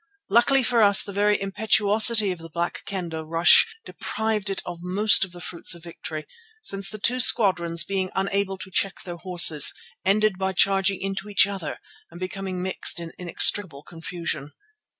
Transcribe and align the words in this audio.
Luckily 0.31 0.63
for 0.63 0.81
us 0.81 1.03
the 1.03 1.13
very 1.13 1.39
impetuosity 1.39 2.31
of 2.31 2.39
the 2.39 2.49
Black 2.49 2.81
Kendah 2.87 3.23
rush 3.23 3.67
deprived 3.85 4.49
it 4.49 4.59
of 4.65 4.79
most 4.81 5.23
of 5.23 5.31
the 5.31 5.39
fruits 5.39 5.75
of 5.75 5.83
victory, 5.83 6.25
since 6.63 6.89
the 6.89 6.97
two 6.97 7.19
squadrons, 7.19 7.83
being 7.83 8.09
unable 8.15 8.57
to 8.57 8.71
check 8.71 9.03
their 9.03 9.17
horses, 9.17 9.71
ended 10.03 10.39
by 10.39 10.53
charging 10.53 10.99
into 10.99 11.29
each 11.29 11.45
other 11.45 11.77
and 12.09 12.19
becoming 12.19 12.63
mixed 12.63 12.99
in 12.99 13.11
inextricable 13.19 13.83
confusion. 13.83 14.53